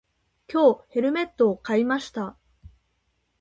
[0.51, 2.35] 今日、ヘルメットを買いました。